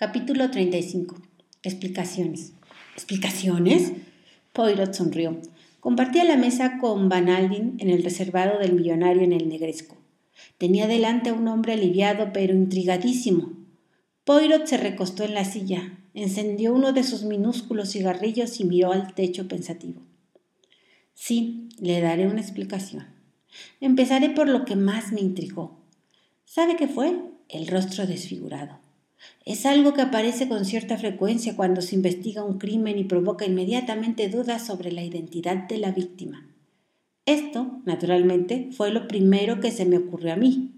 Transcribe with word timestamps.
Capítulo 0.00 0.50
35. 0.50 1.14
Explicaciones. 1.62 2.54
¿Explicaciones? 2.94 3.92
Poirot 4.54 4.94
sonrió. 4.94 5.38
Compartía 5.80 6.24
la 6.24 6.38
mesa 6.38 6.78
con 6.78 7.10
Van 7.10 7.28
Alden 7.28 7.74
en 7.76 7.90
el 7.90 8.02
reservado 8.02 8.58
del 8.58 8.72
millonario 8.72 9.20
en 9.20 9.34
el 9.34 9.50
Negresco. 9.50 9.98
Tenía 10.56 10.86
delante 10.86 11.28
a 11.28 11.34
un 11.34 11.46
hombre 11.48 11.74
aliviado 11.74 12.32
pero 12.32 12.54
intrigadísimo. 12.54 13.52
Poirot 14.24 14.66
se 14.66 14.78
recostó 14.78 15.24
en 15.24 15.34
la 15.34 15.44
silla, 15.44 15.98
encendió 16.14 16.72
uno 16.72 16.94
de 16.94 17.02
sus 17.02 17.24
minúsculos 17.24 17.92
cigarrillos 17.92 18.58
y 18.58 18.64
miró 18.64 18.92
al 18.92 19.12
techo 19.12 19.48
pensativo. 19.48 20.00
Sí, 21.12 21.68
le 21.78 22.00
daré 22.00 22.26
una 22.26 22.40
explicación. 22.40 23.04
Empezaré 23.82 24.30
por 24.30 24.48
lo 24.48 24.64
que 24.64 24.76
más 24.76 25.12
me 25.12 25.20
intrigó. 25.20 25.78
¿Sabe 26.46 26.76
qué 26.76 26.88
fue? 26.88 27.20
El 27.50 27.66
rostro 27.66 28.06
desfigurado. 28.06 28.80
Es 29.44 29.66
algo 29.66 29.94
que 29.94 30.02
aparece 30.02 30.48
con 30.48 30.64
cierta 30.64 30.96
frecuencia 30.98 31.56
cuando 31.56 31.80
se 31.82 31.94
investiga 31.94 32.44
un 32.44 32.58
crimen 32.58 32.98
y 32.98 33.04
provoca 33.04 33.44
inmediatamente 33.44 34.28
dudas 34.28 34.66
sobre 34.66 34.92
la 34.92 35.02
identidad 35.02 35.68
de 35.68 35.78
la 35.78 35.90
víctima. 35.90 36.46
Esto, 37.26 37.80
naturalmente, 37.84 38.70
fue 38.72 38.90
lo 38.90 39.06
primero 39.08 39.60
que 39.60 39.70
se 39.70 39.84
me 39.84 39.98
ocurrió 39.98 40.32
a 40.32 40.36
mí. 40.36 40.72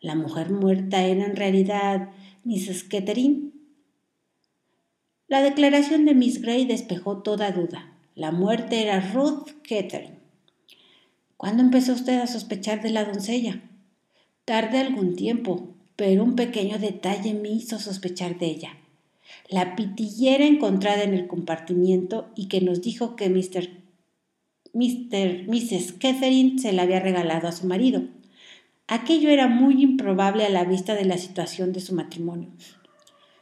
¿La 0.00 0.14
mujer 0.14 0.50
muerta 0.50 1.04
era 1.04 1.24
en 1.26 1.36
realidad 1.36 2.10
Mrs. 2.44 2.84
Kettering? 2.84 3.52
La 5.28 5.42
declaración 5.42 6.04
de 6.04 6.14
Miss 6.14 6.42
Gray 6.42 6.66
despejó 6.66 7.22
toda 7.22 7.52
duda. 7.52 7.96
La 8.14 8.32
muerte 8.32 8.82
era 8.82 9.12
Ruth 9.12 9.48
Kettering. 9.62 10.18
¿Cuándo 11.36 11.62
empezó 11.62 11.92
usted 11.92 12.20
a 12.20 12.26
sospechar 12.26 12.82
de 12.82 12.90
la 12.90 13.04
doncella? 13.04 13.62
Tarde 14.44 14.78
algún 14.78 15.16
tiempo, 15.16 15.71
pero 15.96 16.24
un 16.24 16.36
pequeño 16.36 16.78
detalle 16.78 17.34
me 17.34 17.50
hizo 17.50 17.78
sospechar 17.78 18.38
de 18.38 18.46
ella. 18.46 18.76
La 19.48 19.76
pitillera 19.76 20.46
encontrada 20.46 21.02
en 21.02 21.14
el 21.14 21.26
compartimiento 21.26 22.30
y 22.34 22.48
que 22.48 22.60
nos 22.60 22.82
dijo 22.82 23.16
que 23.16 23.28
Mr. 23.28 23.68
Mr. 24.72 25.48
Mrs. 25.48 25.92
Catherine 25.92 26.58
se 26.58 26.72
la 26.72 26.82
había 26.82 27.00
regalado 27.00 27.48
a 27.48 27.52
su 27.52 27.66
marido. 27.66 28.02
Aquello 28.86 29.30
era 29.30 29.48
muy 29.48 29.82
improbable 29.82 30.44
a 30.44 30.50
la 30.50 30.64
vista 30.64 30.94
de 30.94 31.04
la 31.04 31.18
situación 31.18 31.72
de 31.72 31.80
su 31.80 31.94
matrimonio. 31.94 32.48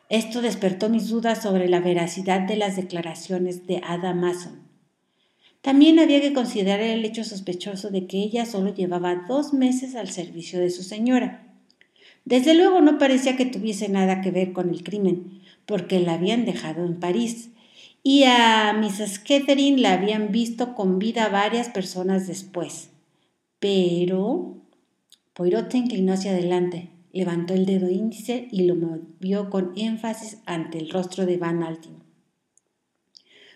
Esto 0.08 0.42
despertó 0.42 0.88
mis 0.88 1.08
dudas 1.08 1.42
sobre 1.42 1.68
la 1.68 1.80
veracidad 1.80 2.40
de 2.40 2.56
las 2.56 2.74
declaraciones 2.74 3.66
de 3.66 3.80
Ada 3.84 4.12
Mason. 4.12 4.60
También 5.60 5.98
había 5.98 6.20
que 6.20 6.32
considerar 6.32 6.80
el 6.80 7.04
hecho 7.04 7.22
sospechoso 7.22 7.90
de 7.90 8.06
que 8.06 8.18
ella 8.18 8.46
solo 8.46 8.74
llevaba 8.74 9.24
dos 9.28 9.52
meses 9.52 9.94
al 9.94 10.08
servicio 10.08 10.58
de 10.58 10.70
su 10.70 10.82
señora 10.82 11.49
desde 12.24 12.54
luego 12.54 12.80
no 12.80 12.98
parecía 12.98 13.36
que 13.36 13.46
tuviese 13.46 13.88
nada 13.88 14.20
que 14.20 14.30
ver 14.30 14.52
con 14.52 14.70
el 14.70 14.82
crimen, 14.82 15.40
porque 15.66 16.00
la 16.00 16.14
habían 16.14 16.44
dejado 16.44 16.84
en 16.84 17.00
París, 17.00 17.50
y 18.02 18.24
a 18.24 18.72
Mrs. 18.72 19.18
Catherine 19.18 19.80
la 19.80 19.92
habían 19.92 20.32
visto 20.32 20.74
con 20.74 20.98
vida 20.98 21.28
varias 21.28 21.68
personas 21.68 22.26
después. 22.26 22.90
Pero... 23.58 24.56
Poirot 25.34 25.70
se 25.70 25.78
inclinó 25.78 26.14
hacia 26.14 26.32
adelante, 26.32 26.90
levantó 27.12 27.54
el 27.54 27.64
dedo 27.64 27.88
índice 27.88 28.48
y 28.50 28.64
lo 28.64 28.74
movió 28.74 29.48
con 29.48 29.72
énfasis 29.76 30.38
ante 30.44 30.78
el 30.78 30.90
rostro 30.90 31.24
de 31.24 31.36
Van 31.36 31.62
Altin. 31.62 31.96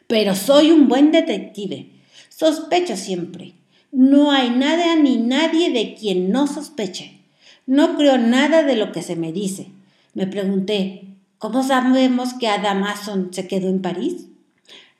Pero 0.06 0.34
soy 0.34 0.70
un 0.70 0.88
buen 0.88 1.10
detective. 1.12 1.90
Sospecho 2.28 2.96
siempre. 2.96 3.54
No 3.90 4.30
hay 4.30 4.50
nada 4.50 4.96
ni 4.96 5.16
nadie 5.16 5.70
de 5.70 5.94
quien 5.94 6.30
no 6.30 6.46
sospeche. 6.46 7.23
No 7.66 7.96
creo 7.96 8.18
nada 8.18 8.62
de 8.62 8.76
lo 8.76 8.92
que 8.92 9.02
se 9.02 9.16
me 9.16 9.32
dice. 9.32 9.68
Me 10.12 10.26
pregunté, 10.26 11.08
¿cómo 11.38 11.62
sabemos 11.62 12.34
que 12.34 12.48
Adamason 12.48 13.32
se 13.32 13.48
quedó 13.48 13.68
en 13.68 13.80
París? 13.80 14.26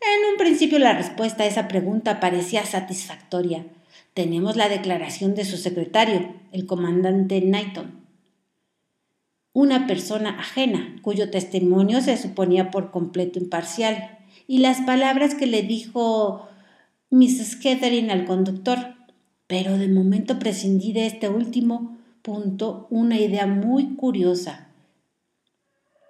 En 0.01 0.31
un 0.31 0.37
principio 0.39 0.79
la 0.79 0.95
respuesta 0.95 1.45
a 1.45 1.47
esa 1.47 1.69
pregunta 1.69 2.21
parecía 2.21 2.65
satisfactoria. 2.65 3.67
Tenemos 4.15 4.57
la 4.57 4.69
declaración 4.69 5.35
de 5.35 5.45
su 5.45 5.57
secretario, 5.57 6.35
el 6.53 6.67
comandante 6.67 7.41
Knighton. 7.41 8.05
Una 9.53 9.87
persona 9.87 10.39
ajena, 10.39 10.97
cuyo 11.03 11.31
testimonio 11.31 12.01
se 12.01 12.17
suponía 12.17 12.71
por 12.71 12.91
completo 12.91 13.39
imparcial, 13.39 14.19
y 14.47 14.59
las 14.59 14.81
palabras 14.83 15.35
que 15.35 15.47
le 15.47 15.63
dijo 15.63 16.49
Mrs. 17.11 17.57
Catherine 17.57 18.13
al 18.13 18.25
conductor. 18.25 18.95
Pero 19.47 19.77
de 19.79 19.89
momento 19.89 20.39
prescindí 20.39 20.93
de 20.93 21.07
este 21.07 21.29
último 21.29 21.94
punto 22.25 22.87
una 22.89 23.21
idea 23.21 23.47
muy 23.47 23.97
curiosa. 23.97 24.69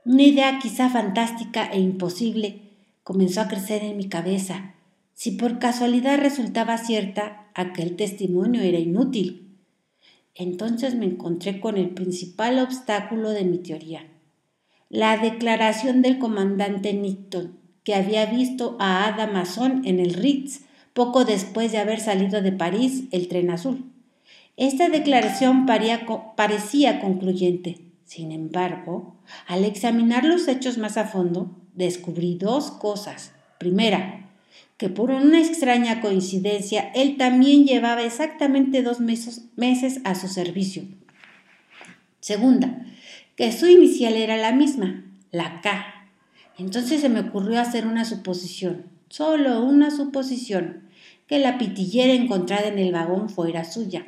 Una 0.05 0.23
idea 0.23 0.61
quizá 0.61 0.89
fantástica 0.89 1.67
e 1.67 1.81
imposible 1.81 2.61
comenzó 3.03 3.41
a 3.41 3.49
crecer 3.49 3.83
en 3.83 3.97
mi 3.97 4.09
cabeza. 4.09 4.75
Si 5.15 5.33
por 5.33 5.59
casualidad 5.59 6.19
resultaba 6.19 6.79
cierta, 6.79 7.49
aquel 7.53 7.97
testimonio 7.97 8.63
era 8.63 8.79
inútil. 8.79 9.59
Entonces 10.37 10.95
me 10.95 11.07
encontré 11.07 11.59
con 11.59 11.79
el 11.79 11.91
principal 11.91 12.61
obstáculo 12.61 13.31
de 13.31 13.45
mi 13.45 13.59
teoría. 13.59 14.07
La 14.91 15.19
declaración 15.19 16.01
del 16.01 16.21
comandante 16.21 16.95
Nixon, 16.95 17.59
que 17.83 17.97
había 17.97 18.27
visto 18.27 18.77
a 18.79 19.09
Ada 19.09 19.27
Mason 19.27 19.83
en 19.85 19.99
el 19.99 20.15
Ritz 20.15 20.61
poco 20.93 21.25
después 21.25 21.73
de 21.73 21.79
haber 21.79 21.99
salido 21.99 22.41
de 22.41 22.53
París 22.53 23.05
el 23.11 23.27
tren 23.27 23.51
azul. 23.51 23.94
Esta 24.57 24.89
declaración 24.89 25.67
parecía 25.67 27.01
concluyente. 27.01 27.81
Sin 28.05 28.31
embargo, 28.31 29.17
al 29.49 29.65
examinar 29.65 30.25
los 30.25 30.47
hechos 30.47 30.79
más 30.79 30.97
a 30.97 31.07
fondo, 31.07 31.51
descubrí 31.75 32.37
dos 32.37 32.71
cosas. 32.71 33.33
Primera, 33.59 34.31
que 34.77 34.89
por 34.89 35.11
una 35.11 35.41
extraña 35.41 36.01
coincidencia 36.01 36.93
él 36.95 37.17
también 37.17 37.65
llevaba 37.65 38.03
exactamente 38.03 38.83
dos 38.83 39.01
meses, 39.01 40.01
a 40.05 40.15
su 40.15 40.29
servicio. 40.29 40.85
Segunda, 42.21 42.85
que 43.37 43.51
su 43.51 43.67
inicial 43.67 44.15
era 44.15 44.37
la 44.37 44.53
misma, 44.53 45.05
la 45.33 45.61
K. 45.63 45.85
Entonces 46.59 47.01
se 47.01 47.09
me 47.09 47.21
ocurrió 47.21 47.61
hacer 47.61 47.87
una 47.87 48.05
suposición, 48.05 48.87
solo 49.09 49.65
una 49.65 49.91
suposición, 49.91 50.85
que 51.27 51.41
la 51.41 51.59
pitillera 51.59 52.13
encontrada 52.13 52.69
en 52.69 52.79
el 52.79 52.93
vagón 52.93 53.29
fuera 53.29 53.65
suya. 53.65 54.07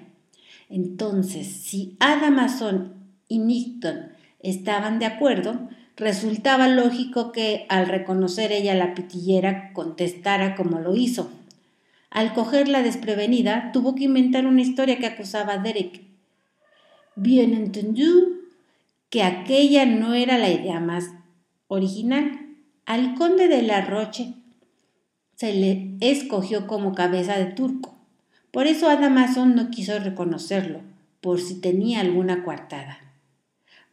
Entonces, 0.68 1.46
si 1.46 1.96
Adamazón 2.00 2.94
y 3.28 3.38
Nixon 3.38 4.10
estaban 4.40 4.98
de 4.98 5.06
acuerdo, 5.06 5.68
resultaba 5.96 6.68
lógico 6.68 7.32
que 7.32 7.66
al 7.68 7.86
reconocer 7.86 8.52
ella 8.52 8.74
la 8.74 8.94
pitillera 8.94 9.72
contestara 9.72 10.54
como 10.54 10.80
lo 10.80 10.94
hizo. 10.94 11.30
Al 12.10 12.32
cogerla 12.32 12.82
desprevenida, 12.82 13.70
tuvo 13.72 13.94
que 13.94 14.04
inventar 14.04 14.46
una 14.46 14.62
historia 14.62 14.98
que 14.98 15.06
acusaba 15.06 15.54
a 15.54 15.58
Derek. 15.58 16.02
Bien 17.14 17.54
entendió 17.54 18.10
que 19.10 19.22
aquella 19.22 19.86
no 19.86 20.14
era 20.14 20.38
la 20.38 20.50
idea 20.50 20.80
más 20.80 21.10
original. 21.68 22.56
Al 22.84 23.14
conde 23.14 23.48
de 23.48 23.62
la 23.62 23.80
Roche 23.80 24.34
se 25.34 25.52
le 25.52 25.96
escogió 26.00 26.66
como 26.66 26.94
cabeza 26.94 27.38
de 27.38 27.46
turco. 27.46 27.95
Por 28.56 28.66
eso 28.66 28.88
Adamason 28.88 29.54
no 29.54 29.68
quiso 29.68 29.98
reconocerlo, 29.98 30.80
por 31.20 31.42
si 31.42 31.60
tenía 31.60 32.00
alguna 32.00 32.42
coartada. 32.42 33.00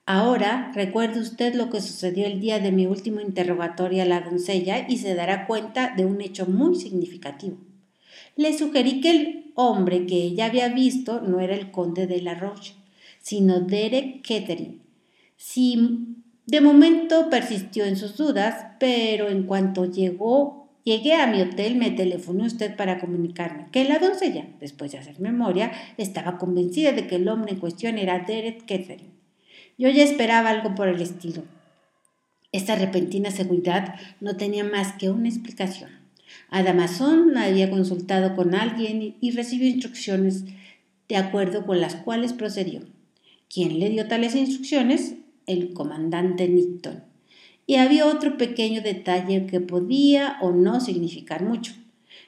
Ahora 0.06 0.72
recuerde 0.74 1.20
usted 1.20 1.54
lo 1.54 1.70
que 1.70 1.82
sucedió 1.82 2.26
el 2.28 2.40
día 2.40 2.60
de 2.60 2.72
mi 2.72 2.86
último 2.86 3.20
interrogatorio 3.20 4.04
a 4.04 4.06
la 4.06 4.22
doncella 4.22 4.86
y 4.88 5.00
se 5.00 5.16
dará 5.16 5.48
cuenta 5.48 5.94
de 5.98 6.06
un 6.06 6.22
hecho 6.22 6.46
muy 6.46 6.76
significativo. 6.76 7.58
Le 8.38 8.58
sugerí 8.58 9.02
que 9.02 9.12
el 9.12 9.52
hombre 9.56 10.06
que 10.06 10.24
ella 10.24 10.46
había 10.46 10.70
visto 10.70 11.20
no 11.20 11.42
era 11.42 11.56
el 11.56 11.70
conde 11.70 12.08
de 12.08 12.22
la 12.22 12.36
Roche, 12.36 12.76
sino 13.20 13.60
Derek 13.60 14.22
Kettering. 14.22 14.82
Si 15.36 16.16
de 16.46 16.62
momento 16.62 17.30
persistió 17.30 17.84
en 17.84 17.98
sus 17.98 18.16
dudas, 18.16 18.66
pero 18.80 19.28
en 19.28 19.44
cuanto 19.44 19.84
llegó 19.84 20.63
Llegué 20.84 21.14
a 21.14 21.28
mi 21.28 21.42
hotel, 21.42 21.76
me 21.76 21.92
telefonó 21.92 22.44
usted 22.44 22.76
para 22.76 23.00
comunicarme 23.00 23.68
que 23.72 23.86
la 23.86 24.00
doncella, 24.00 24.48
después 24.60 24.92
de 24.92 24.98
hacer 24.98 25.18
memoria, 25.22 25.72
estaba 25.98 26.38
convencida 26.38 26.92
de 26.92 27.08
que 27.08 27.16
el 27.16 27.30
hombre 27.30 27.54
en 27.54 27.60
cuestión 27.60 27.98
era 27.98 28.20
Derek 28.20 28.66
Catherine. 28.66 29.12
Yo 29.78 29.90
ya 29.90 30.04
esperaba 30.04 30.50
algo 30.50 30.76
por 30.76 30.90
el 30.90 31.02
estilo. 31.02 31.44
Esta 32.52 32.76
repentina 32.76 33.32
seguridad 33.32 33.96
no 34.20 34.36
tenía 34.36 34.66
más 34.66 34.94
que 34.94 35.10
una 35.10 35.30
explicación. 35.30 35.90
Adamazón 36.50 37.38
había 37.38 37.70
consultado 37.70 38.36
con 38.36 38.54
alguien 38.54 39.16
y 39.22 39.32
recibió 39.32 39.70
instrucciones 39.70 40.44
de 41.08 41.16
acuerdo 41.16 41.66
con 41.66 41.80
las 41.80 41.96
cuales 41.96 42.34
procedió. 42.34 42.82
¿Quién 43.50 43.80
le 43.80 43.90
dio 43.90 44.08
tales 44.10 44.36
instrucciones? 44.36 45.16
El 45.46 45.74
comandante 45.74 46.48
Nixon 46.50 47.13
y 47.66 47.76
había 47.76 48.06
otro 48.08 48.38
pequeño 48.38 48.82
detalle 48.82 49.46
que 49.46 49.60
podía 49.60 50.38
o 50.42 50.52
no 50.52 50.80
significar 50.80 51.44
mucho. 51.44 51.74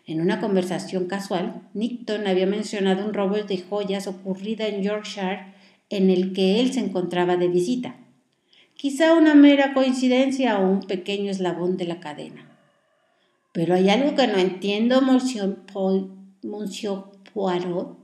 En 0.07 0.21
una 0.21 0.39
conversación 0.39 1.07
casual, 1.07 1.61
Nickton 1.73 2.27
había 2.27 2.45
mencionado 2.45 3.05
un 3.05 3.13
robo 3.13 3.35
de 3.35 3.57
joyas 3.57 4.07
ocurrida 4.07 4.67
en 4.67 4.83
Yorkshire 4.83 5.53
en 5.89 6.09
el 6.09 6.33
que 6.33 6.59
él 6.59 6.71
se 6.73 6.79
encontraba 6.79 7.37
de 7.37 7.47
visita. 7.47 7.95
quizá 8.75 9.13
una 9.13 9.33
mera 9.35 9.73
coincidencia 9.73 10.59
o 10.59 10.69
un 10.69 10.81
pequeño 10.81 11.31
eslabón 11.31 11.77
de 11.77 11.85
la 11.85 11.99
cadena. 11.99 12.45
Pero 13.51 13.73
hay 13.73 13.89
algo 13.89 14.15
que 14.15 14.27
no 14.27 14.37
entiendo, 14.37 15.01
Monsieur, 15.01 15.55
Poirot, 17.33 17.97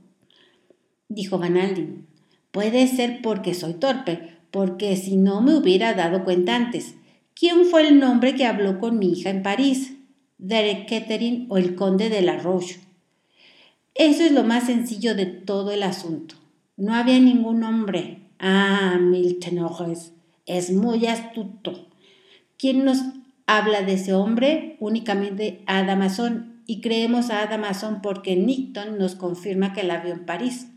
dijo 1.08 1.38
Van 1.38 1.58
Alden. 1.58 2.06
Puede 2.50 2.86
ser 2.86 3.20
porque 3.22 3.54
soy 3.54 3.74
torpe, 3.74 4.38
porque 4.50 4.96
si 4.96 5.16
no 5.16 5.40
me 5.42 5.54
hubiera 5.54 5.94
dado 5.94 6.24
cuenta 6.24 6.56
antes. 6.56 6.94
¿Quién 7.34 7.66
fue 7.66 7.88
el 7.88 7.98
nombre 7.98 8.34
que 8.34 8.46
habló 8.46 8.78
con 8.78 8.98
mi 8.98 9.12
hija 9.12 9.30
en 9.30 9.42
París? 9.42 9.94
Derek 10.38 10.86
Kettering 10.86 11.46
o 11.48 11.56
el 11.56 11.74
conde 11.74 12.08
de 12.08 12.22
la 12.22 12.38
Roche. 12.38 12.80
Eso 13.94 14.22
es 14.24 14.32
lo 14.32 14.44
más 14.44 14.66
sencillo 14.66 15.14
de 15.14 15.26
todo 15.26 15.70
el 15.70 15.82
asunto. 15.82 16.34
No 16.76 16.94
había 16.94 17.18
ningún 17.20 17.60
nombre. 17.60 18.22
Ah, 18.38 18.98
Milton 19.00 19.58
es 20.46 20.72
muy 20.72 21.06
astuto. 21.06 21.88
¿Quién 22.58 22.84
nos 22.84 22.98
habla 23.46 23.82
de 23.82 23.94
ese 23.94 24.14
hombre? 24.14 24.76
Únicamente 24.80 25.62
Adamazón, 25.66 26.62
y 26.66 26.80
creemos 26.80 27.30
a 27.30 27.42
Adamazón 27.42 28.00
porque 28.02 28.36
Nickton 28.36 28.98
nos 28.98 29.14
confirma 29.14 29.72
que 29.72 29.82
la 29.82 30.02
vio 30.02 30.12
en 30.12 30.26
París. 30.26 30.68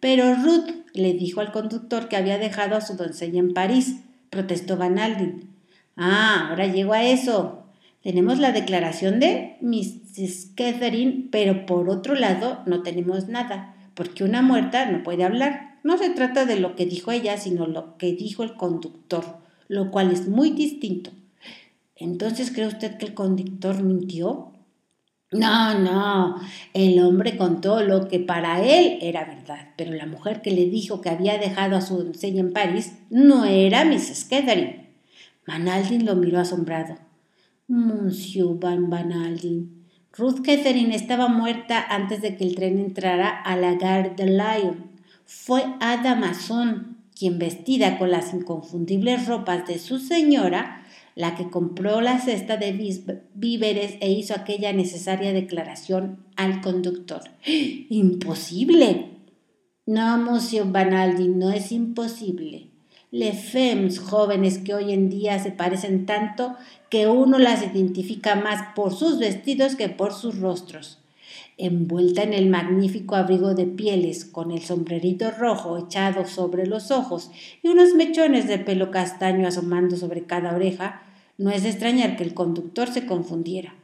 Pero 0.00 0.34
Ruth 0.34 0.70
le 0.94 1.12
dijo 1.12 1.40
al 1.40 1.52
conductor 1.52 2.08
que 2.08 2.16
había 2.16 2.38
dejado 2.38 2.76
a 2.76 2.80
su 2.80 2.96
doncella 2.96 3.40
en 3.40 3.52
París, 3.52 3.96
protestó 4.30 4.76
Van 4.76 4.98
Alden. 4.98 5.57
Ah, 5.98 6.46
ahora 6.48 6.68
llego 6.68 6.92
a 6.92 7.04
eso. 7.04 7.64
Tenemos 8.02 8.38
la 8.38 8.52
declaración 8.52 9.18
de 9.18 9.56
Mrs. 9.60 10.52
Catherine, 10.54 11.26
pero 11.32 11.66
por 11.66 11.90
otro 11.90 12.14
lado 12.14 12.60
no 12.66 12.82
tenemos 12.82 13.26
nada, 13.26 13.74
porque 13.94 14.22
una 14.22 14.40
muerta 14.40 14.86
no 14.86 15.02
puede 15.02 15.24
hablar. 15.24 15.80
No 15.82 15.98
se 15.98 16.10
trata 16.10 16.44
de 16.44 16.60
lo 16.60 16.76
que 16.76 16.86
dijo 16.86 17.10
ella, 17.10 17.36
sino 17.36 17.66
lo 17.66 17.98
que 17.98 18.12
dijo 18.12 18.44
el 18.44 18.54
conductor, 18.54 19.24
lo 19.66 19.90
cual 19.90 20.12
es 20.12 20.28
muy 20.28 20.50
distinto. 20.50 21.10
Entonces, 21.96 22.52
¿cree 22.52 22.68
usted 22.68 22.96
que 22.96 23.06
el 23.06 23.14
conductor 23.14 23.82
mintió? 23.82 24.52
No, 25.32 25.78
no, 25.78 26.36
el 26.74 27.00
hombre 27.00 27.36
contó 27.36 27.82
lo 27.82 28.08
que 28.08 28.20
para 28.20 28.62
él 28.64 28.98
era 29.02 29.24
verdad, 29.24 29.70
pero 29.76 29.92
la 29.92 30.06
mujer 30.06 30.40
que 30.40 30.52
le 30.52 30.66
dijo 30.70 31.00
que 31.00 31.10
había 31.10 31.36
dejado 31.36 31.76
a 31.76 31.82
su 31.82 31.98
doncella 31.98 32.40
en 32.40 32.52
París 32.52 32.92
no 33.10 33.44
era 33.44 33.84
Mrs. 33.84 34.24
Catherine. 34.30 34.87
Manaldin 35.48 36.04
lo 36.04 36.14
miró 36.14 36.40
asombrado. 36.40 36.98
Monsieur 37.68 38.58
Van 38.60 38.90
Van 38.90 39.10
Ruth 40.12 40.42
Catherine 40.44 40.94
estaba 40.94 41.28
muerta 41.28 41.82
antes 41.88 42.20
de 42.20 42.36
que 42.36 42.44
el 42.44 42.54
tren 42.54 42.78
entrara 42.78 43.30
a 43.30 43.56
la 43.56 43.74
Gare 43.76 44.10
de 44.14 44.26
Lyon. 44.26 44.90
Fue 45.24 45.64
Ada 45.80 46.16
Mason 46.16 46.98
quien, 47.18 47.38
vestida 47.38 47.98
con 47.98 48.10
las 48.10 48.34
inconfundibles 48.34 49.26
ropas 49.26 49.66
de 49.66 49.78
su 49.78 49.98
señora, 49.98 50.82
la 51.14 51.34
que 51.34 51.48
compró 51.48 52.02
la 52.02 52.20
cesta 52.20 52.58
de 52.58 52.72
víveres 53.34 53.96
e 54.00 54.12
hizo 54.12 54.34
aquella 54.34 54.74
necesaria 54.74 55.32
declaración 55.32 56.26
al 56.36 56.60
conductor. 56.60 57.22
¡Imposible! 57.88 59.16
No, 59.86 60.18
Monsieur 60.18 60.70
Van 60.70 60.90
no 61.38 61.50
es 61.50 61.72
imposible. 61.72 62.67
Les 63.10 63.32
femmes 63.32 64.00
jóvenes 64.00 64.58
que 64.58 64.74
hoy 64.74 64.92
en 64.92 65.08
día 65.08 65.38
se 65.38 65.50
parecen 65.50 66.04
tanto 66.04 66.56
que 66.90 67.06
uno 67.06 67.38
las 67.38 67.62
identifica 67.62 68.34
más 68.34 68.74
por 68.74 68.92
sus 68.92 69.18
vestidos 69.18 69.76
que 69.76 69.88
por 69.88 70.12
sus 70.12 70.38
rostros. 70.38 70.98
Envuelta 71.56 72.22
en 72.22 72.34
el 72.34 72.50
magnífico 72.50 73.16
abrigo 73.16 73.54
de 73.54 73.64
pieles, 73.64 74.26
con 74.26 74.50
el 74.50 74.60
sombrerito 74.60 75.30
rojo 75.30 75.78
echado 75.78 76.26
sobre 76.26 76.66
los 76.66 76.90
ojos 76.90 77.30
y 77.62 77.68
unos 77.68 77.94
mechones 77.94 78.46
de 78.46 78.58
pelo 78.58 78.90
castaño 78.90 79.48
asomando 79.48 79.96
sobre 79.96 80.24
cada 80.24 80.54
oreja, 80.54 81.02
no 81.38 81.50
es 81.50 81.62
de 81.62 81.70
extrañar 81.70 82.16
que 82.16 82.24
el 82.24 82.34
conductor 82.34 82.88
se 82.88 83.06
confundiera. 83.06 83.74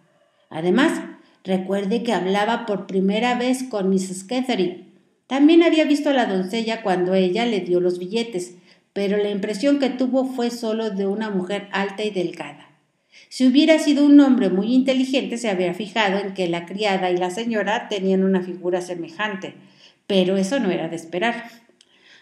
Además, 0.51 1.01
recuerde 1.45 2.03
que 2.03 2.13
hablaba 2.13 2.67
por 2.67 2.87
primera 2.87 3.39
vez 3.39 3.63
con 3.63 3.89
Mrs. 3.89 4.25
Catherine. 4.25 4.93
También 5.27 5.63
había 5.63 5.85
visto 5.85 6.11
a 6.11 6.13
la 6.13 6.27
doncella 6.27 6.83
cuando 6.83 7.15
ella 7.15 7.47
le 7.47 7.61
dio 7.61 7.81
los 7.81 7.99
billetes, 7.99 8.57
pero 8.95 9.19
la 9.19 9.29
impresión 9.29 9.81
que 9.81 9.91
tuvo 9.91 10.25
fue 10.25 10.51
solo 10.51 10.89
de 10.89 11.07
una 11.07 11.29
mujer 11.29 11.69
alta 11.73 12.05
y 12.05 12.11
delgada. 12.11 12.71
Si 13.29 13.47
hubiera 13.47 13.79
sido 13.81 14.07
un 14.07 14.19
hombre 14.21 14.49
muy 14.51 14.73
inteligente, 14.73 15.37
se 15.37 15.51
habría 15.51 15.75
fijado 15.75 16.19
en 16.19 16.33
que 16.33 16.49
la 16.49 16.65
criada 16.65 17.11
y 17.11 17.17
la 17.17 17.31
señora 17.31 17.89
tenían 17.89 18.23
una 18.23 18.41
figura 18.41 18.81
semejante, 18.81 19.55
pero 20.07 20.37
eso 20.37 20.61
no 20.61 20.71
era 20.71 20.89
de 20.89 20.95
esperar. 20.95 21.51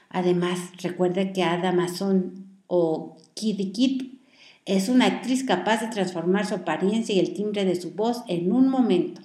Además, 0.08 0.58
recuerde 0.82 1.32
que 1.32 1.42
Ada 1.42 1.72
Mason 1.72 2.46
o 2.66 3.18
Kitty 3.34 3.72
Kit 3.72 4.22
es 4.64 4.88
una 4.88 5.06
actriz 5.06 5.44
capaz 5.44 5.82
de 5.82 5.88
transformar 5.88 6.46
su 6.46 6.54
apariencia 6.54 7.14
y 7.14 7.20
el 7.20 7.34
timbre 7.34 7.66
de 7.66 7.78
su 7.78 7.92
voz 7.92 8.22
en 8.28 8.50
un 8.50 8.68
momento. 8.68 9.20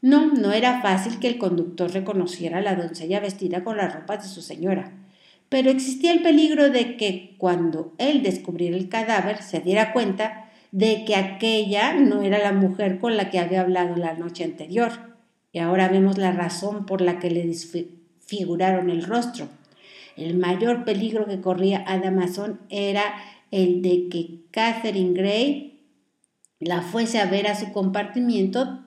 No, 0.00 0.32
no 0.32 0.52
era 0.52 0.80
fácil 0.80 1.18
que 1.18 1.28
el 1.28 1.36
conductor 1.36 1.92
reconociera 1.92 2.58
a 2.58 2.62
la 2.62 2.74
doncella 2.74 3.20
vestida 3.20 3.64
con 3.64 3.76
las 3.76 3.94
ropas 3.94 4.22
de 4.22 4.28
su 4.30 4.40
señora 4.40 5.03
pero 5.54 5.70
existía 5.70 6.10
el 6.10 6.20
peligro 6.20 6.68
de 6.70 6.96
que 6.96 7.36
cuando 7.38 7.94
él 7.98 8.24
descubriera 8.24 8.76
el 8.76 8.88
cadáver 8.88 9.40
se 9.40 9.60
diera 9.60 9.92
cuenta 9.92 10.50
de 10.72 11.04
que 11.04 11.14
aquella 11.14 11.92
no 11.92 12.22
era 12.22 12.40
la 12.40 12.50
mujer 12.50 12.98
con 12.98 13.16
la 13.16 13.30
que 13.30 13.38
había 13.38 13.60
hablado 13.60 13.94
la 13.94 14.14
noche 14.14 14.42
anterior. 14.42 14.90
Y 15.52 15.60
ahora 15.60 15.86
vemos 15.86 16.18
la 16.18 16.32
razón 16.32 16.86
por 16.86 17.00
la 17.00 17.20
que 17.20 17.30
le 17.30 17.46
desfiguraron 17.46 18.90
el 18.90 19.04
rostro. 19.04 19.46
El 20.16 20.36
mayor 20.36 20.84
peligro 20.84 21.24
que 21.24 21.40
corría 21.40 21.84
Adamazón 21.86 22.58
era 22.68 23.14
el 23.52 23.80
de 23.80 24.08
que 24.08 24.40
Catherine 24.50 25.14
Gray 25.14 25.84
la 26.58 26.82
fuese 26.82 27.20
a 27.20 27.26
ver 27.26 27.46
a 27.46 27.54
su 27.54 27.70
compartimiento 27.72 28.80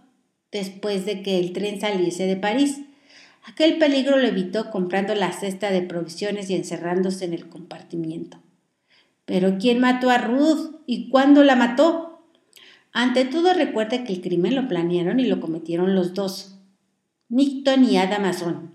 después 0.52 1.06
de 1.06 1.22
que 1.22 1.40
el 1.40 1.54
tren 1.54 1.80
saliese 1.80 2.26
de 2.26 2.36
París. 2.36 2.82
Aquel 3.48 3.78
peligro 3.78 4.18
lo 4.18 4.28
evitó 4.28 4.70
comprando 4.72 5.16
la 5.16 5.32
cesta 5.32 5.72
de 5.72 5.82
provisiones 5.82 6.50
y 6.50 6.56
encerrándose 6.56 7.24
en 7.24 7.34
el 7.34 7.48
compartimiento. 7.48 8.40
Pero 9.24 9.58
¿quién 9.58 9.80
mató 9.80 10.10
a 10.10 10.18
Ruth 10.18 10.82
y 10.86 11.10
cuándo 11.10 11.46
la 11.46 11.56
mató? 11.56 12.28
Ante 12.92 13.24
todo 13.24 13.54
recuerde 13.54 14.04
que 14.04 14.12
el 14.12 14.22
crimen 14.22 14.54
lo 14.54 14.68
planearon 14.68 15.22
y 15.22 15.26
lo 15.26 15.40
cometieron 15.40 15.96
los 15.96 16.14
dos, 16.14 16.58
Nickton 17.30 17.86
y 17.86 17.98
Ada 17.98 18.20
Mason. 18.20 18.72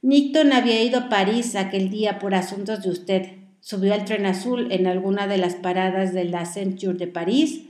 Nickton 0.00 0.52
había 0.52 0.80
ido 0.80 1.00
a 1.00 1.08
París 1.08 1.56
aquel 1.56 1.90
día 1.90 2.20
por 2.20 2.36
asuntos 2.36 2.84
de 2.84 2.90
usted. 2.90 3.28
Subió 3.60 3.94
al 3.94 4.04
tren 4.04 4.26
azul 4.26 4.70
en 4.70 4.86
alguna 4.86 5.26
de 5.26 5.38
las 5.38 5.56
paradas 5.56 6.14
de 6.14 6.24
la 6.24 6.46
Ceinture 6.46 6.98
de 6.98 7.08
París. 7.08 7.62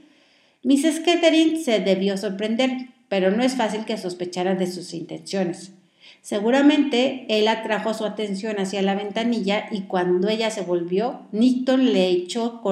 Mrs. 0.63 1.01
Catherine 1.01 1.56
se 1.56 1.81
debió 1.81 2.19
sorprender, 2.19 2.89
pero 3.08 3.31
no 3.31 3.43
es 3.43 3.55
fácil 3.55 3.86
que 3.86 3.96
sospechara 3.96 4.56
de 4.56 4.67
sus 4.67 4.93
intenciones. 4.93 5.72
Seguramente 6.21 7.27
él 7.29 7.49
atrajo 7.49 7.93
su 7.93 8.05
atención 8.05 8.59
hacia 8.59 8.83
la 8.83 8.94
ventanilla 8.94 9.67
y 9.71 9.83
cuando 9.83 10.29
ella 10.29 10.51
se 10.51 10.63
volvió, 10.63 11.23
Nickton 11.33 11.93
le 11.93 12.09
echó 12.09 12.63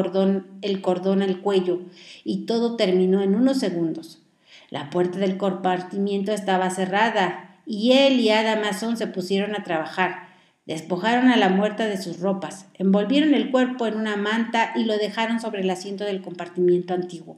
el 0.63 0.81
cordón 0.81 1.23
al 1.23 1.41
cuello 1.41 1.81
y 2.25 2.47
todo 2.47 2.77
terminó 2.77 3.23
en 3.23 3.35
unos 3.35 3.59
segundos. 3.59 4.23
La 4.71 4.89
puerta 4.89 5.19
del 5.19 5.37
compartimiento 5.37 6.33
estaba 6.33 6.71
cerrada 6.71 7.59
y 7.67 7.93
él 7.93 8.21
y 8.21 8.31
Ada 8.31 8.57
Mason 8.57 8.97
se 8.97 9.07
pusieron 9.07 9.55
a 9.55 9.65
trabajar. 9.65 10.29
Despojaron 10.65 11.29
a 11.29 11.37
la 11.37 11.49
muerta 11.49 11.87
de 11.87 12.01
sus 12.01 12.21
ropas, 12.21 12.67
envolvieron 12.79 13.35
el 13.35 13.51
cuerpo 13.51 13.87
en 13.87 13.97
una 13.97 14.17
manta 14.17 14.73
y 14.77 14.85
lo 14.85 14.97
dejaron 14.97 15.41
sobre 15.41 15.61
el 15.61 15.71
asiento 15.71 16.05
del 16.05 16.23
compartimiento 16.23 16.95
antiguo, 16.95 17.37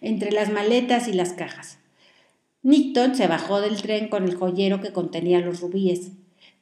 entre 0.00 0.32
las 0.32 0.50
maletas 0.50 1.08
y 1.08 1.12
las 1.12 1.32
cajas. 1.32 1.78
Nickton 2.62 3.14
se 3.14 3.28
bajó 3.28 3.60
del 3.60 3.80
tren 3.80 4.08
con 4.08 4.24
el 4.24 4.34
joyero 4.34 4.80
que 4.80 4.92
contenía 4.92 5.38
los 5.38 5.60
rubíes. 5.60 6.10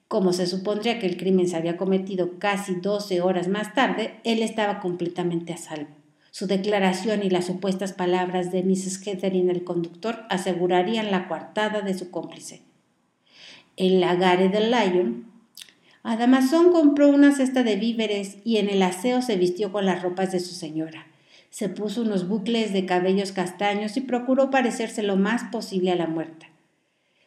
Como 0.08 0.34
se 0.34 0.46
supondría 0.46 0.98
que 0.98 1.06
el 1.06 1.16
crimen 1.16 1.48
se 1.48 1.56
había 1.56 1.78
cometido 1.78 2.38
casi 2.38 2.74
doce 2.74 3.22
horas 3.22 3.48
más 3.48 3.72
tarde, 3.74 4.20
él 4.22 4.42
estaba 4.42 4.80
completamente 4.80 5.54
a 5.54 5.56
salvo. 5.56 5.88
Su 6.30 6.46
declaración 6.46 7.24
y 7.24 7.30
las 7.30 7.46
supuestas 7.46 7.94
palabras 7.94 8.52
de 8.52 8.62
Mrs. 8.62 8.98
Catherine, 8.98 9.50
el 9.50 9.64
conductor, 9.64 10.24
asegurarían 10.28 11.10
la 11.10 11.28
coartada 11.28 11.80
de 11.80 11.94
su 11.94 12.10
cómplice. 12.10 12.60
En 13.76 14.00
la 14.00 14.16
gare 14.16 14.50
del 14.50 14.70
Lion, 14.70 15.32
Adamazón 16.02 16.72
compró 16.72 17.08
una 17.08 17.34
cesta 17.34 17.62
de 17.62 17.76
víveres 17.76 18.36
y 18.44 18.58
en 18.58 18.68
el 18.68 18.82
aseo 18.82 19.22
se 19.22 19.36
vistió 19.36 19.72
con 19.72 19.86
las 19.86 20.02
ropas 20.02 20.30
de 20.30 20.40
su 20.40 20.54
señora 20.54 21.06
se 21.56 21.70
puso 21.70 22.02
unos 22.02 22.28
bucles 22.28 22.74
de 22.74 22.84
cabellos 22.84 23.32
castaños 23.32 23.96
y 23.96 24.02
procuró 24.02 24.50
parecerse 24.50 25.02
lo 25.02 25.16
más 25.16 25.44
posible 25.44 25.90
a 25.90 25.96
la 25.96 26.06
muerta. 26.06 26.48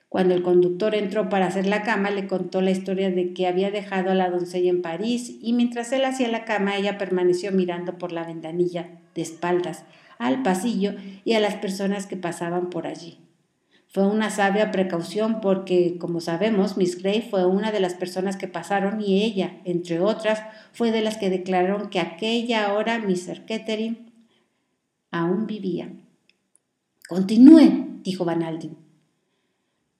Cuando 0.07 0.35
el 0.35 0.43
conductor 0.43 0.93
entró 0.93 1.29
para 1.29 1.47
hacer 1.47 1.65
la 1.65 1.81
cama, 1.81 2.11
le 2.11 2.27
contó 2.27 2.61
la 2.61 2.69
historia 2.69 3.09
de 3.09 3.33
que 3.33 3.47
había 3.47 3.71
dejado 3.71 4.11
a 4.11 4.13
la 4.13 4.29
doncella 4.29 4.69
en 4.69 4.83
París 4.83 5.35
y 5.41 5.53
mientras 5.53 5.91
él 5.93 6.05
hacía 6.05 6.27
la 6.27 6.45
cama, 6.45 6.77
ella 6.77 6.99
permaneció 6.99 7.51
mirando 7.51 7.97
por 7.97 8.11
la 8.11 8.23
ventanilla, 8.23 8.99
de 9.15 9.23
espaldas, 9.23 9.83
al 10.19 10.43
pasillo 10.43 10.93
y 11.25 11.33
a 11.33 11.39
las 11.39 11.55
personas 11.55 12.05
que 12.05 12.15
pasaban 12.15 12.69
por 12.69 12.85
allí. 12.85 13.17
Fue 13.87 14.05
una 14.05 14.29
sabia 14.29 14.69
precaución 14.69 15.41
porque, 15.41 15.97
como 15.97 16.21
sabemos, 16.21 16.77
Miss 16.77 17.01
Gray 17.01 17.27
fue 17.27 17.47
una 17.47 17.71
de 17.71 17.79
las 17.79 17.95
personas 17.95 18.37
que 18.37 18.47
pasaron 18.47 19.01
y 19.01 19.23
ella, 19.23 19.57
entre 19.65 19.99
otras, 19.99 20.43
fue 20.71 20.91
de 20.91 21.01
las 21.01 21.17
que 21.17 21.31
declararon 21.31 21.89
que 21.89 21.99
aquella 21.99 22.71
hora 22.73 22.99
Mr. 22.99 23.45
Kettering 23.47 24.08
aún 25.11 25.47
vivía. 25.47 25.91
Continúe, 27.07 28.01
dijo 28.03 28.25
Van 28.25 28.43
Alden. 28.43 28.77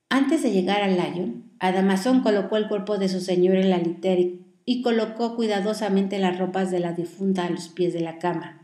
Antes 0.10 0.44
de 0.44 0.52
llegar 0.52 0.82
al 0.82 0.96
Lyon, 0.96 1.44
Adamazón 1.60 2.22
colocó 2.22 2.58
el 2.58 2.68
cuerpo 2.68 2.98
de 2.98 3.10
su 3.10 3.20
señor 3.20 3.56
en 3.56 3.70
la 3.70 3.78
litera 3.78 4.22
y 4.66 4.82
colocó 4.82 5.36
cuidadosamente 5.36 6.20
las 6.20 6.38
ropas 6.38 6.72
de 6.72 6.80
la 6.80 6.94
difunta 6.94 7.46
a 7.46 7.50
los 7.50 7.68
pies 7.70 7.94
de 7.94 8.02
la 8.02 8.18
cama. 8.18 8.62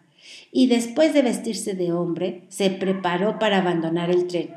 Y 0.52 0.68
después 0.68 1.14
de 1.14 1.22
vestirse 1.22 1.74
de 1.74 1.92
hombre, 1.92 2.44
se 2.50 2.70
preparó 2.70 3.38
para 3.40 3.58
abandonar 3.58 4.10
el 4.10 4.28
tren. 4.28 4.52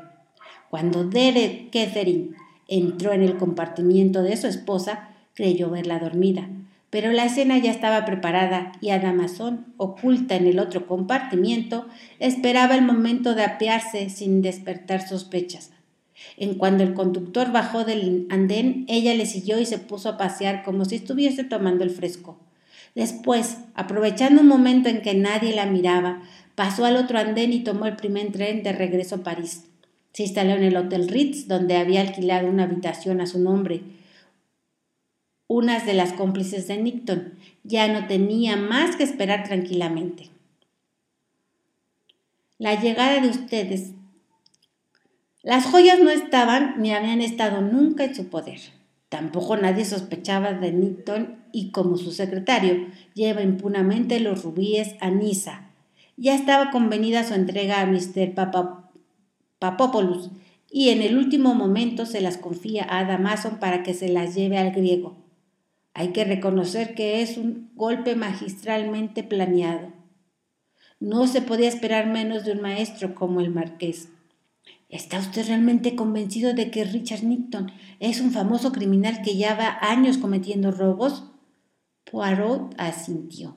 Cuando 0.69 1.03
Derek 1.03 1.71
Catherine 1.71 2.29
entró 2.67 3.11
en 3.13 3.23
el 3.23 3.37
compartimiento 3.37 4.21
de 4.23 4.37
su 4.37 4.47
esposa, 4.47 5.09
creyó 5.33 5.69
verla 5.69 5.99
dormida, 5.99 6.47
pero 6.89 7.11
la 7.11 7.25
escena 7.25 7.57
ya 7.57 7.71
estaba 7.71 8.05
preparada 8.05 8.71
y 8.81 8.89
Adamazón, 8.89 9.73
oculta 9.77 10.35
en 10.35 10.47
el 10.47 10.59
otro 10.59 10.87
compartimiento, 10.87 11.87
esperaba 12.19 12.75
el 12.75 12.81
momento 12.81 13.35
de 13.35 13.43
apearse 13.43 14.09
sin 14.09 14.41
despertar 14.41 15.07
sospechas. 15.07 15.71
En 16.37 16.55
cuanto 16.55 16.83
el 16.83 16.93
conductor 16.93 17.51
bajó 17.51 17.85
del 17.85 18.27
andén, 18.29 18.85
ella 18.87 19.13
le 19.13 19.25
siguió 19.25 19.59
y 19.59 19.65
se 19.65 19.77
puso 19.77 20.09
a 20.09 20.17
pasear 20.17 20.63
como 20.63 20.85
si 20.85 20.95
estuviese 20.95 21.43
tomando 21.43 21.83
el 21.83 21.91
fresco. 21.91 22.39
Después, 22.95 23.57
aprovechando 23.75 24.41
un 24.41 24.47
momento 24.47 24.89
en 24.89 25.01
que 25.01 25.13
nadie 25.13 25.53
la 25.53 25.65
miraba, 25.65 26.21
pasó 26.55 26.85
al 26.85 26.97
otro 26.97 27.19
andén 27.19 27.53
y 27.53 27.63
tomó 27.63 27.85
el 27.85 27.95
primer 27.95 28.31
tren 28.31 28.63
de 28.63 28.73
regreso 28.73 29.15
a 29.15 29.23
París. 29.23 29.65
Se 30.13 30.23
instaló 30.23 30.53
en 30.53 30.63
el 30.63 30.75
Hotel 30.75 31.07
Ritz, 31.07 31.47
donde 31.47 31.77
había 31.77 32.01
alquilado 32.01 32.49
una 32.49 32.63
habitación 32.63 33.21
a 33.21 33.27
su 33.27 33.39
nombre. 33.39 33.81
Unas 35.51 35.87
de 35.87 35.95
las 35.95 36.13
cómplices 36.13 36.67
de 36.67 36.77
Nickton 36.77 37.33
ya 37.63 37.87
no 37.87 38.05
tenía 38.05 38.55
más 38.55 38.95
que 38.95 39.03
esperar 39.03 39.45
tranquilamente. 39.45 40.29
La 42.59 42.79
llegada 42.79 43.19
de 43.19 43.29
ustedes. 43.29 43.93
Las 45.41 45.65
joyas 45.65 46.01
no 46.01 46.11
estaban 46.11 46.75
ni 46.77 46.93
habían 46.93 47.19
estado 47.19 47.61
nunca 47.61 48.03
en 48.03 48.13
su 48.13 48.27
poder. 48.27 48.59
Tampoco 49.09 49.57
nadie 49.57 49.85
sospechaba 49.85 50.53
de 50.53 50.71
Nickton 50.71 51.43
y 51.51 51.71
como 51.71 51.97
su 51.97 52.11
secretario 52.11 52.85
lleva 53.15 53.41
impunamente 53.41 54.19
los 54.19 54.43
rubíes 54.43 54.97
a 55.01 55.09
Niza. 55.09 55.71
Ya 56.15 56.35
estaba 56.35 56.69
convenida 56.69 57.23
su 57.23 57.33
entrega 57.33 57.81
a 57.81 57.87
Mr. 57.87 58.35
Papa 58.35 58.91
Papopoulos, 59.57 60.29
y 60.69 60.89
en 60.89 61.01
el 61.01 61.17
último 61.17 61.55
momento 61.55 62.05
se 62.05 62.21
las 62.21 62.37
confía 62.37 62.85
a 62.87 63.03
Damason 63.05 63.57
para 63.57 63.81
que 63.81 63.95
se 63.95 64.09
las 64.09 64.35
lleve 64.35 64.59
al 64.59 64.73
griego. 64.73 65.28
Hay 65.93 66.09
que 66.13 66.23
reconocer 66.23 66.95
que 66.95 67.21
es 67.21 67.37
un 67.37 67.71
golpe 67.75 68.15
magistralmente 68.15 69.23
planeado. 69.23 69.91
No 70.99 71.27
se 71.27 71.41
podía 71.41 71.67
esperar 71.69 72.07
menos 72.07 72.45
de 72.45 72.51
un 72.51 72.61
maestro 72.61 73.15
como 73.15 73.39
el 73.41 73.49
marqués. 73.49 74.09
¿Está 74.89 75.19
usted 75.19 75.47
realmente 75.47 75.95
convencido 75.95 76.53
de 76.53 76.71
que 76.71 76.83
Richard 76.83 77.23
Nixon 77.23 77.71
es 77.99 78.21
un 78.21 78.31
famoso 78.31 78.71
criminal 78.71 79.21
que 79.21 79.35
lleva 79.35 79.77
años 79.81 80.17
cometiendo 80.17 80.71
robos? 80.71 81.25
Poirot 82.09 82.73
asintió. 82.77 83.55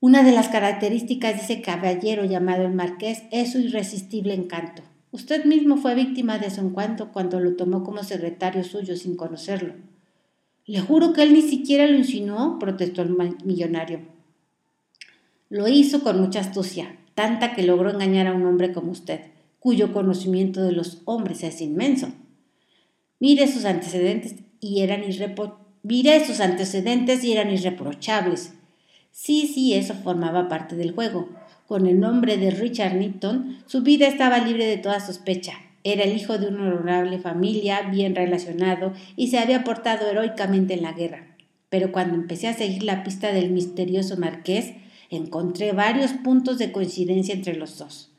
Una 0.00 0.22
de 0.22 0.32
las 0.32 0.48
características 0.48 1.36
de 1.36 1.42
ese 1.42 1.62
caballero 1.62 2.24
llamado 2.24 2.64
el 2.64 2.74
marqués 2.74 3.24
es 3.30 3.52
su 3.52 3.58
irresistible 3.58 4.34
encanto. 4.34 4.82
Usted 5.10 5.44
mismo 5.44 5.76
fue 5.76 5.94
víctima 5.94 6.38
de 6.38 6.50
su 6.50 6.60
encanto 6.60 7.12
cuando 7.12 7.40
lo 7.40 7.56
tomó 7.56 7.82
como 7.84 8.04
secretario 8.04 8.64
suyo 8.64 8.96
sin 8.96 9.16
conocerlo. 9.16 9.74
Le 10.66 10.80
juro 10.80 11.12
que 11.12 11.22
él 11.22 11.32
ni 11.32 11.42
siquiera 11.42 11.86
lo 11.86 11.96
insinuó, 11.96 12.58
protestó 12.58 13.02
el 13.02 13.16
millonario. 13.44 14.00
Lo 15.48 15.68
hizo 15.68 16.00
con 16.02 16.20
mucha 16.20 16.40
astucia, 16.40 16.98
tanta 17.14 17.54
que 17.54 17.62
logró 17.62 17.90
engañar 17.90 18.26
a 18.26 18.34
un 18.34 18.44
hombre 18.44 18.72
como 18.72 18.90
usted, 18.90 19.20
cuyo 19.60 19.92
conocimiento 19.92 20.64
de 20.64 20.72
los 20.72 21.02
hombres 21.04 21.44
es 21.44 21.60
inmenso. 21.60 22.08
Mire 23.20 23.46
sus 23.46 23.64
antecedentes 23.64 24.34
y 24.60 24.80
eran, 24.80 25.02
Mire 25.84 26.26
sus 26.26 26.40
antecedentes 26.40 27.22
y 27.22 27.32
eran 27.32 27.52
irreprochables. 27.52 28.54
Sí, 29.12 29.46
sí, 29.46 29.74
eso 29.74 29.94
formaba 29.94 30.48
parte 30.48 30.74
del 30.74 30.92
juego. 30.92 31.28
Con 31.68 31.86
el 31.86 32.00
nombre 32.00 32.36
de 32.38 32.50
Richard 32.50 32.96
Nixon, 32.96 33.58
su 33.66 33.82
vida 33.82 34.08
estaba 34.08 34.38
libre 34.38 34.66
de 34.66 34.78
toda 34.78 34.98
sospecha. 34.98 35.54
Era 35.88 36.02
el 36.02 36.16
hijo 36.16 36.36
de 36.36 36.48
una 36.48 36.66
honorable 36.66 37.20
familia, 37.20 37.82
bien 37.82 38.16
relacionado, 38.16 38.92
y 39.14 39.28
se 39.28 39.38
había 39.38 39.62
portado 39.62 40.10
heroicamente 40.10 40.74
en 40.74 40.82
la 40.82 40.90
guerra. 40.90 41.28
Pero 41.68 41.92
cuando 41.92 42.16
empecé 42.16 42.48
a 42.48 42.54
seguir 42.54 42.82
la 42.82 43.04
pista 43.04 43.30
del 43.32 43.52
misterioso 43.52 44.16
marqués, 44.16 44.72
encontré 45.10 45.70
varios 45.70 46.10
puntos 46.10 46.58
de 46.58 46.72
coincidencia 46.72 47.32
entre 47.32 47.54
los 47.54 47.78
dos. 47.78 48.10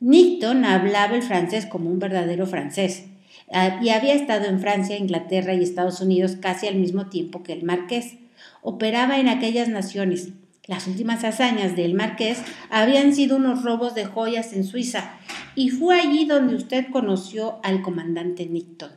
Nixon 0.00 0.64
hablaba 0.64 1.14
el 1.14 1.22
francés 1.22 1.66
como 1.66 1.90
un 1.90 1.98
verdadero 1.98 2.46
francés, 2.46 3.04
ah, 3.52 3.78
y 3.82 3.90
había 3.90 4.14
estado 4.14 4.46
en 4.46 4.60
Francia, 4.60 4.96
Inglaterra 4.96 5.52
y 5.52 5.62
Estados 5.62 6.00
Unidos 6.00 6.36
casi 6.40 6.66
al 6.66 6.76
mismo 6.76 7.10
tiempo 7.10 7.42
que 7.42 7.52
el 7.52 7.62
marqués 7.62 8.14
operaba 8.62 9.20
en 9.20 9.28
aquellas 9.28 9.68
naciones. 9.68 10.30
Las 10.66 10.86
últimas 10.86 11.24
hazañas 11.24 11.76
del 11.76 11.92
marqués 11.92 12.38
habían 12.70 13.14
sido 13.14 13.36
unos 13.36 13.64
robos 13.64 13.94
de 13.94 14.06
joyas 14.06 14.54
en 14.54 14.64
Suiza 14.64 15.18
y 15.54 15.70
fue 15.70 16.00
allí 16.00 16.24
donde 16.24 16.54
usted 16.54 16.86
conoció 16.90 17.60
al 17.62 17.82
comandante 17.82 18.46
Nixon, 18.46 18.92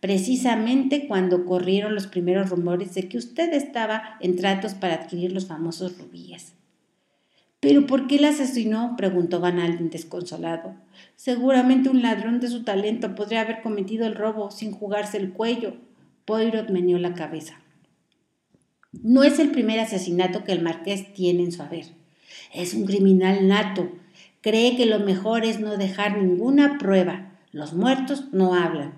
precisamente 0.00 1.06
cuando 1.06 1.44
corrieron 1.44 1.94
los 1.94 2.06
primeros 2.06 2.50
rumores 2.50 2.94
de 2.94 3.08
que 3.08 3.18
usted 3.18 3.52
estaba 3.52 4.16
en 4.20 4.36
tratos 4.36 4.74
para 4.74 4.94
adquirir 4.94 5.32
los 5.32 5.46
famosos 5.46 5.98
rubíes. 5.98 6.54
¿Pero 7.60 7.86
por 7.86 8.06
qué 8.06 8.18
la 8.18 8.30
asesinó? 8.30 8.94
preguntó 8.96 9.38
Van 9.38 9.58
Alden 9.58 9.90
desconsolado. 9.90 10.74
Seguramente 11.14 11.90
un 11.90 12.00
ladrón 12.00 12.40
de 12.40 12.48
su 12.48 12.64
talento 12.64 13.14
podría 13.14 13.42
haber 13.42 13.60
cometido 13.60 14.06
el 14.06 14.14
robo 14.14 14.50
sin 14.50 14.72
jugarse 14.72 15.18
el 15.18 15.32
cuello. 15.32 15.74
Poirot 16.24 16.70
meneó 16.70 16.98
la 16.98 17.12
cabeza. 17.12 17.60
No 18.92 19.22
es 19.22 19.38
el 19.38 19.50
primer 19.50 19.78
asesinato 19.78 20.42
que 20.42 20.52
el 20.52 20.62
marqués 20.62 21.12
tiene 21.12 21.44
en 21.44 21.52
su 21.52 21.62
haber. 21.62 21.86
Es 22.54 22.72
un 22.72 22.86
criminal 22.86 23.46
nato. 23.46 23.90
Cree 24.42 24.74
que 24.74 24.86
lo 24.86 25.00
mejor 25.00 25.44
es 25.44 25.60
no 25.60 25.76
dejar 25.76 26.16
ninguna 26.16 26.78
prueba. 26.78 27.30
Los 27.52 27.74
muertos 27.74 28.24
no 28.32 28.54
hablan. 28.54 28.94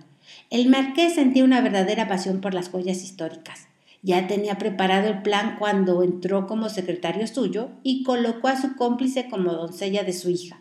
El 0.51 0.69
marqués 0.69 1.15
sentía 1.15 1.43
una 1.43 1.61
verdadera 1.61 2.07
pasión 2.07 2.41
por 2.41 2.55
las 2.55 2.69
joyas 2.69 3.03
históricas. 3.03 3.67
Ya 4.03 4.29
tenía 4.29 4.57
preparado 4.59 5.09
el 5.09 5.23
plan 5.23 5.57
cuando 5.59 6.05
entró 6.05 6.47
como 6.47 6.69
secretario 6.69 7.27
suyo 7.27 7.71
y 7.83 8.05
colocó 8.05 8.49
a 8.49 8.61
su 8.61 8.77
cómplice 8.77 9.29
como 9.29 9.53
doncella 9.53 10.05
de 10.05 10.13
su 10.13 10.31
hija, 10.31 10.61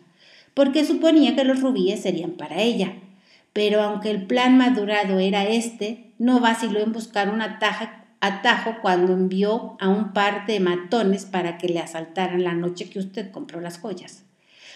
porque 0.54 0.84
suponía 0.84 1.36
que 1.36 1.44
los 1.44 1.60
rubíes 1.60 2.02
serían 2.02 2.32
para 2.32 2.60
ella. 2.60 2.94
Pero 3.52 3.82
aunque 3.82 4.10
el 4.10 4.26
plan 4.26 4.56
madurado 4.56 5.20
era 5.20 5.44
este, 5.44 6.12
no 6.18 6.40
vaciló 6.40 6.80
en 6.80 6.92
buscar 6.92 7.32
taja 7.60 8.04
atajo 8.20 8.76
cuando 8.80 9.12
envió 9.12 9.76
a 9.80 9.88
un 9.88 10.12
par 10.12 10.46
de 10.46 10.60
matones 10.60 11.24
para 11.24 11.58
que 11.58 11.68
le 11.68 11.80
asaltaran 11.80 12.44
la 12.44 12.54
noche 12.54 12.88
que 12.88 13.00
usted 13.00 13.30
compró 13.30 13.60
las 13.60 13.78
joyas. 13.78 14.24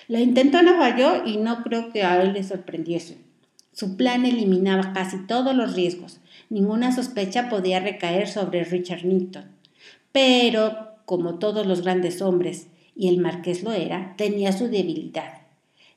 Lo 0.08 0.18
intentó, 0.18 0.58
falló 0.78 1.26
y 1.26 1.36
no 1.36 1.62
creo 1.62 1.92
que 1.92 2.02
a 2.02 2.22
él 2.22 2.32
le 2.32 2.44
sorprendiese. 2.44 3.18
Su 3.72 3.96
plan 3.96 4.24
eliminaba 4.24 4.92
casi 4.92 5.26
todos 5.26 5.54
los 5.54 5.74
riesgos. 5.74 6.20
Ninguna 6.48 6.94
sospecha 6.94 7.48
podía 7.48 7.80
recaer 7.80 8.28
sobre 8.28 8.64
Richard 8.64 9.04
Nixon. 9.04 9.44
Pero, 10.12 10.92
como 11.04 11.38
todos 11.38 11.66
los 11.66 11.82
grandes 11.82 12.22
hombres, 12.22 12.68
y 12.94 13.08
el 13.08 13.18
marqués 13.18 13.62
lo 13.62 13.72
era, 13.72 14.14
tenía 14.16 14.52
su 14.52 14.68
debilidad. 14.68 15.42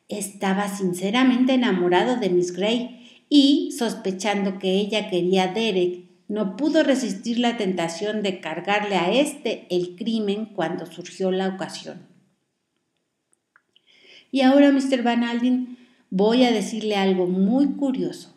Estaba 0.10 0.68
sinceramente 0.68 1.54
enamorado 1.54 2.18
de 2.18 2.30
Miss 2.30 2.52
Gray 2.52 3.24
y, 3.30 3.72
sospechando 3.78 4.60
que 4.60 4.74
ella 4.74 5.10
quería 5.10 5.44
a 5.44 5.54
Derek 5.54 6.10
no 6.28 6.58
pudo 6.58 6.84
resistir 6.84 7.40
la 7.40 7.58
tentación 7.58 8.22
de 8.22 8.40
cargarle 8.40 8.96
a 8.96 9.12
éste 9.12 9.66
el 9.70 9.96
crimen 9.96 10.46
cuando 10.46 10.86
surgió 10.86 11.32
la 11.32 11.48
ocasión. 11.48 12.09
Y 14.32 14.42
ahora, 14.42 14.72
Mr. 14.72 15.04
Van 15.04 15.24
Alden, 15.24 15.78
voy 16.10 16.44
a 16.44 16.52
decirle 16.52 16.96
algo 16.96 17.28
muy 17.28 17.74
curioso. 17.74 18.36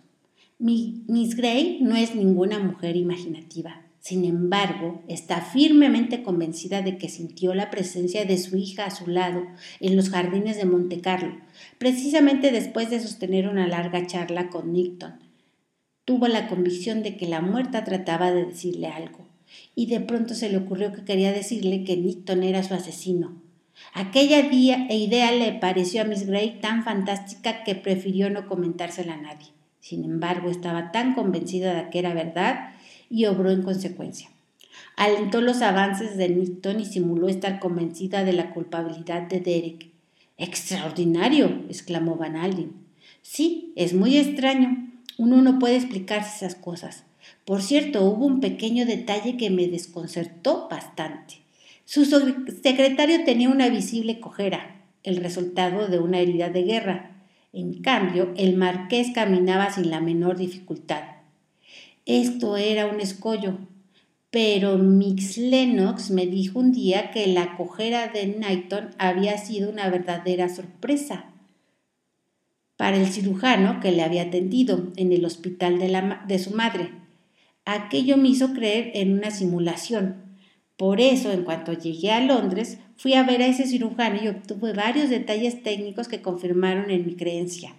Miss 0.59 1.37
Gray 1.37 1.79
no 1.81 1.97
es 1.97 2.15
ninguna 2.15 2.59
mujer 2.59 2.97
imaginativa. 2.97 3.83
Sin 3.99 4.25
embargo, 4.25 5.03
está 5.07 5.41
firmemente 5.41 6.23
convencida 6.23 6.83
de 6.83 6.99
que 6.99 7.09
sintió 7.09 7.55
la 7.55 7.71
presencia 7.71 8.25
de 8.25 8.37
su 8.37 8.57
hija 8.57 8.87
a 8.87 8.91
su 8.91 9.07
lado 9.09 9.45
en 9.79 9.97
los 9.97 10.11
jardines 10.11 10.57
de 10.57 10.65
Monte 10.65 11.01
Carlo, 11.01 11.37
precisamente 11.79 12.51
después 12.51 12.91
de 12.91 12.99
sostener 12.99 13.49
una 13.49 13.69
larga 13.69 14.07
charla 14.07 14.51
con 14.51 14.73
Nixon, 14.73 15.21
Tuvo 16.05 16.27
la 16.27 16.49
convicción 16.49 17.05
de 17.05 17.17
que 17.17 17.29
la 17.29 17.41
muerta 17.41 17.85
trataba 17.85 18.33
de 18.33 18.47
decirle 18.47 18.89
algo, 18.89 19.29
y 19.77 19.87
de 19.87 20.01
pronto 20.01 20.35
se 20.35 20.49
le 20.49 20.59
ocurrió 20.59 20.93
que 20.93 21.05
quería 21.05 21.33
decirle 21.33 21.85
que 21.85 21.97
Nixon 21.97 22.43
era 22.43 22.65
su 22.65 22.75
asesino. 22.75 23.42
Aquella 23.95 24.41
idea 24.41 25.33
le 25.33 25.53
pareció 25.53 26.03
a 26.03 26.05
Miss 26.05 26.27
Gray 26.27 26.61
tan 26.61 26.85
fantástica 26.85 27.65
que 27.65 27.75
prefirió 27.75 28.31
no 28.31 28.47
comentársela 28.47 29.15
a 29.15 29.21
nadie. 29.21 29.49
Sin 29.81 30.05
embargo, 30.05 30.51
estaba 30.51 30.93
tan 30.93 31.15
convencida 31.15 31.75
de 31.75 31.91
que 31.91 31.99
era 31.99 32.15
verdad 32.15 32.71
y 33.11 33.27
obró 33.27 33.51
en 33.51 33.63
consecuencia. 33.63 34.31
Alentó 34.97 35.41
los 35.41 35.61
avances 35.63 36.17
de 36.17 36.29
Newton 36.29 36.81
y 36.81 36.85
simuló 36.87 37.29
estar 37.29 37.59
convencida 37.59 38.25
de 38.25 38.33
la 38.33 38.51
culpabilidad 38.51 39.23
de 39.23 39.41
Derek. 39.41 39.91
Extraordinario, 40.39 41.65
exclamó 41.69 42.17
Van 42.17 42.37
Alden. 42.37 42.73
Sí, 43.21 43.73
es 43.77 43.95
muy 43.95 44.17
extraño. 44.17 44.91
Uno 45.19 45.43
no 45.43 45.59
puede 45.59 45.77
explicarse 45.77 46.45
esas 46.47 46.55
cosas. 46.55 47.05
Por 47.45 47.63
cierto, 47.63 48.05
hubo 48.05 48.27
un 48.27 48.41
pequeño 48.41 48.87
detalle 48.87 49.37
que 49.37 49.51
me 49.51 49.69
desconcertó 49.69 50.69
bastante. 50.71 51.42
Su 51.85 52.05
secretario 52.05 53.25
tenía 53.25 53.49
una 53.49 53.69
visible 53.69 54.21
cojera, 54.21 54.83
el 55.03 55.17
resultado 55.17 55.89
de 55.89 55.99
una 55.99 56.21
herida 56.21 56.49
de 56.49 56.63
guerra. 56.63 57.27
En 57.53 57.83
cambio, 57.83 58.33
el 58.37 58.57
marqués 58.57 59.11
caminaba 59.15 59.71
sin 59.71 59.91
la 59.91 60.01
menor 60.01 60.37
dificultad. 60.39 61.03
Esto 62.07 62.57
era 62.57 62.87
un 62.87 63.01
escollo, 63.01 63.59
pero 64.31 64.79
Mix 64.79 65.37
Lennox 65.37 66.11
me 66.11 66.27
dijo 66.27 66.59
un 66.59 66.73
día 66.73 67.11
que 67.11 67.27
la 67.27 67.57
cojera 67.57 68.09
de 68.09 68.33
Knighton 68.33 68.91
había 68.99 69.37
sido 69.37 69.71
una 69.71 69.91
verdadera 69.91 70.49
sorpresa 70.49 71.27
para 72.83 72.97
el 72.97 73.07
cirujano 73.07 73.79
que 73.79 73.93
le 73.93 74.03
había 74.03 74.23
atendido 74.23 74.89
en 74.97 75.13
el 75.13 75.25
hospital 75.25 75.79
de, 75.79 76.17
de 76.27 76.39
su 76.39 76.51
madre. 76.51 76.91
Aquello 77.65 78.17
me 78.17 78.31
hizo 78.31 78.55
creer 78.55 78.91
en 78.95 79.13
una 79.13 79.31
simulación. 79.31 80.32
Por 80.83 81.01
eso, 81.01 81.31
en 81.31 81.45
cuanto 81.45 81.75
llegué 81.75 82.11
a 82.11 82.19
Londres, 82.19 82.79
fui 82.97 83.15
a 83.15 83.23
ver 83.23 83.41
a 83.41 83.47
ese 83.47 83.69
cirujano 83.69 84.19
y 84.21 84.27
obtuve 84.27 84.73
varios 84.73 85.11
detalles 85.11 85.63
técnicos 85.63 86.09
que 86.09 86.23
confirmaron 86.23 86.91
en 86.91 87.07
mi 87.07 87.15
creencia. 87.15 87.77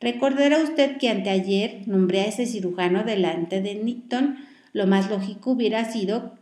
Recordará 0.00 0.60
usted 0.60 0.96
que 0.96 1.08
anteayer 1.08 1.86
nombré 1.86 2.22
a 2.22 2.24
ese 2.24 2.46
cirujano 2.46 3.04
delante 3.04 3.62
de 3.62 3.76
Newton. 3.76 4.36
Lo 4.72 4.88
más 4.88 5.08
lógico 5.08 5.52
hubiera 5.52 5.84
sido 5.92 6.34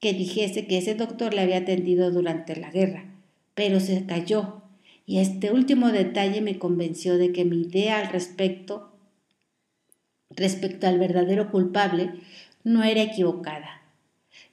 que 0.00 0.12
dijese 0.12 0.66
que 0.66 0.78
ese 0.78 0.96
doctor 0.96 1.32
le 1.32 1.42
había 1.42 1.58
atendido 1.58 2.10
durante 2.10 2.56
la 2.56 2.72
guerra, 2.72 3.04
pero 3.54 3.78
se 3.78 4.06
cayó 4.06 4.60
y 5.06 5.18
este 5.18 5.52
último 5.52 5.92
detalle 5.92 6.40
me 6.40 6.58
convenció 6.58 7.16
de 7.16 7.30
que 7.30 7.44
mi 7.44 7.62
idea 7.62 8.00
al 8.00 8.08
respecto, 8.08 8.90
respecto 10.30 10.88
al 10.88 10.98
verdadero 10.98 11.52
culpable, 11.52 12.10
no 12.64 12.82
era 12.82 13.02
equivocada. 13.02 13.83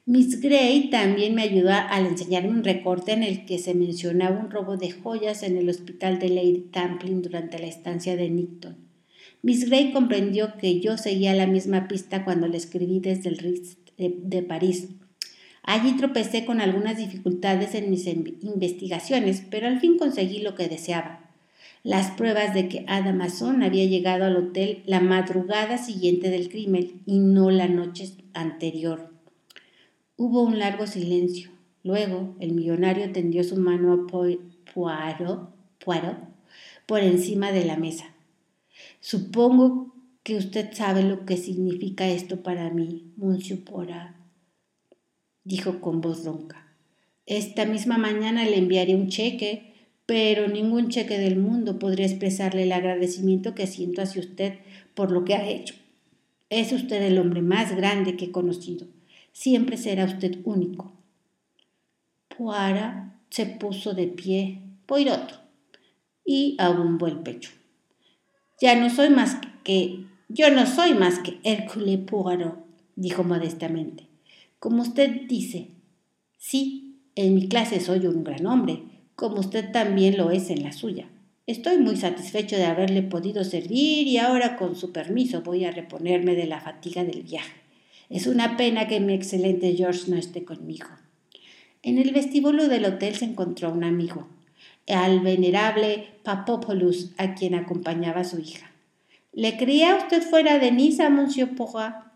Miss 0.08 0.42
Gray 0.42 0.90
también 0.90 1.36
me 1.36 1.44
ayudó 1.44 1.70
al 1.72 2.08
enseñarme 2.08 2.50
un 2.50 2.64
recorte 2.64 3.12
en 3.12 3.22
el 3.22 3.46
que 3.46 3.60
se 3.60 3.76
mencionaba 3.76 4.40
un 4.40 4.50
robo 4.50 4.76
de 4.76 4.90
joyas 4.90 5.44
en 5.44 5.58
el 5.58 5.70
hospital 5.70 6.18
de 6.18 6.30
Lady 6.30 6.70
Tamplin 6.72 7.22
durante 7.22 7.60
la 7.60 7.68
estancia 7.68 8.16
de 8.16 8.28
Nixon. 8.32 8.78
Miss 9.44 9.70
Gray 9.70 9.92
comprendió 9.92 10.58
que 10.58 10.80
yo 10.80 10.98
seguía 10.98 11.36
la 11.36 11.46
misma 11.46 11.88
pista 11.88 12.26
cuando 12.26 12.48
le 12.48 12.58
escribí 12.58 13.00
desde 13.00 13.30
el 13.30 13.38
Ritz 13.38 13.78
de 13.98 14.42
París. 14.42 14.90
Allí 15.62 15.96
tropecé 15.98 16.46
con 16.46 16.62
algunas 16.62 16.98
dificultades 16.98 17.76
en 17.76 17.92
mis 17.92 18.08
investigaciones, 18.08 19.44
pero 19.52 19.68
al 19.68 19.80
fin 19.80 20.00
conseguí 20.00 20.40
lo 20.40 20.56
que 20.56 20.68
deseaba. 20.68 21.30
Las 21.84 22.10
pruebas 22.10 22.56
de 22.56 22.68
que 22.68 22.86
Adamazon 22.88 23.62
había 23.62 23.86
llegado 23.86 24.26
al 24.26 24.36
hotel 24.36 24.82
la 24.88 25.00
madrugada 25.00 25.78
siguiente 25.78 26.32
del 26.32 26.50
crimen 26.50 27.04
y 27.06 27.20
no 27.20 27.52
la 27.52 27.68
noche 27.68 28.12
anterior. 28.34 29.11
Hubo 30.24 30.44
un 30.44 30.60
largo 30.60 30.86
silencio. 30.86 31.50
Luego 31.84 32.36
el 32.40 32.52
millonario 32.52 33.12
tendió 33.12 33.44
su 33.44 33.58
mano 33.58 33.92
a 33.92 34.06
Poirot, 34.76 35.50
por 36.86 37.00
encima 37.00 37.52
de 37.52 37.66
la 37.66 37.76
mesa. 37.76 38.14
Supongo 39.00 39.96
que 40.22 40.36
usted 40.36 40.74
sabe 40.74 41.02
lo 41.02 41.26
que 41.26 41.38
significa 41.38 42.08
esto 42.08 42.44
para 42.44 42.70
mí, 42.70 43.12
Monsieur 43.18 43.64
Poirot 43.64 44.14
dijo 45.44 45.82
con 45.82 46.02
voz 46.02 46.24
ronca. 46.24 46.68
Esta 47.26 47.66
misma 47.66 47.98
mañana 47.98 48.46
le 48.46 48.60
enviaré 48.60 48.94
un 48.94 49.08
cheque, 49.08 49.74
pero 50.06 50.48
ningún 50.48 50.90
cheque 50.90 51.18
del 51.18 51.38
mundo 51.38 51.80
podría 51.80 52.06
expresarle 52.06 52.62
el 52.62 52.74
agradecimiento 52.74 53.56
que 53.56 53.66
siento 53.66 54.04
hacia 54.04 54.22
usted 54.22 54.60
por 54.94 55.12
lo 55.12 55.26
que 55.26 55.34
ha 55.34 55.50
hecho. 55.50 55.74
Es 56.52 56.74
usted 56.74 57.02
el 57.02 57.18
hombre 57.18 57.42
más 57.42 57.76
grande 57.76 58.16
que 58.18 58.26
he 58.26 58.32
conocido. 58.32 58.86
Siempre 59.32 59.78
será 59.78 60.06
usted 60.06 60.40
único. 60.44 60.92
Poara 62.38 63.20
se 63.30 63.46
puso 63.46 63.94
de 63.94 64.08
pie, 64.08 64.62
Poirot, 64.86 65.42
y 66.26 66.56
abumbó 66.60 67.08
el 67.08 67.20
pecho. 67.20 67.52
Ya 68.60 68.76
no 68.76 68.90
soy 68.90 69.10
más 69.10 69.38
que... 69.64 70.06
Yo 70.30 70.50
no 70.50 70.66
soy 70.66 70.94
más 70.94 71.20
que 71.20 71.40
Hércules 71.44 72.00
Poirot, 72.00 72.66
dijo 72.96 73.24
modestamente. 73.24 74.08
Como 74.60 74.82
usted 74.82 75.28
dice, 75.28 75.72
sí, 76.38 77.00
en 77.16 77.36
mi 77.36 77.50
clase 77.50 77.80
soy 77.80 78.06
un 78.06 78.24
gran 78.24 78.46
hombre, 78.46 78.84
como 79.16 79.40
usted 79.40 79.72
también 79.72 80.18
lo 80.18 80.32
es 80.32 80.50
en 80.50 80.64
la 80.64 80.72
suya. 80.72 81.10
Estoy 81.48 81.80
muy 81.80 81.98
satisfecho 81.98 82.56
de 82.56 82.66
haberle 82.66 83.02
podido 83.02 83.44
servir 83.44 84.08
y 84.08 84.18
ahora 84.18 84.58
con 84.58 84.76
su 84.76 84.92
permiso 84.92 85.42
voy 85.42 85.66
a 85.66 85.72
reponerme 85.72 86.36
de 86.36 86.46
la 86.46 86.62
fatiga 86.62 87.04
del 87.04 87.24
viaje. 87.24 87.61
Es 88.12 88.28
una 88.28 88.58
pena 88.58 88.90
que 88.90 89.00
mi 89.00 89.14
excelente 89.14 89.74
George 89.74 90.12
no 90.12 90.18
esté 90.18 90.44
conmigo. 90.44 90.88
En 91.82 91.98
el 91.98 92.12
vestíbulo 92.12 92.68
del 92.68 92.84
hotel 92.84 93.16
se 93.16 93.24
encontró 93.24 93.72
un 93.72 93.86
amigo, 93.86 94.28
al 94.90 95.22
venerable 95.22 96.10
Papopoulos, 96.22 97.12
a 97.18 97.36
quien 97.36 97.56
acompañaba 97.56 98.26
su 98.26 98.40
hija. 98.40 98.70
¿Le 99.32 99.58
creía 99.58 99.96
usted 99.96 100.22
fuera 100.24 100.60
de 100.60 100.74
Niza, 100.74 101.10
monsieur 101.10 101.56
Porat? 101.56 102.12